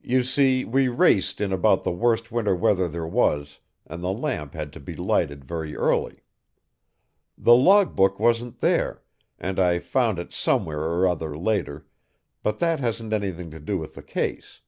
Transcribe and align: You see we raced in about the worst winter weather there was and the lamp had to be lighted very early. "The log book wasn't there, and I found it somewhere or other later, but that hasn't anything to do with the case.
You 0.00 0.22
see 0.22 0.64
we 0.64 0.88
raced 0.88 1.42
in 1.42 1.52
about 1.52 1.84
the 1.84 1.92
worst 1.92 2.32
winter 2.32 2.56
weather 2.56 2.88
there 2.88 3.06
was 3.06 3.58
and 3.86 4.02
the 4.02 4.10
lamp 4.14 4.54
had 4.54 4.72
to 4.72 4.80
be 4.80 4.96
lighted 4.96 5.44
very 5.44 5.76
early. 5.76 6.22
"The 7.36 7.54
log 7.54 7.94
book 7.94 8.18
wasn't 8.18 8.60
there, 8.60 9.02
and 9.38 9.60
I 9.60 9.78
found 9.78 10.18
it 10.18 10.32
somewhere 10.32 10.80
or 10.80 11.06
other 11.06 11.36
later, 11.36 11.86
but 12.42 12.60
that 12.60 12.80
hasn't 12.80 13.12
anything 13.12 13.50
to 13.50 13.60
do 13.60 13.76
with 13.76 13.94
the 13.94 14.02
case. 14.02 14.62